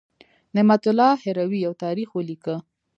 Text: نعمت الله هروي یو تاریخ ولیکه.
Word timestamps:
نعمت 0.55 0.83
الله 0.91 1.11
هروي 1.25 1.59
یو 1.65 1.73
تاریخ 1.83 2.09
ولیکه. 2.13 2.55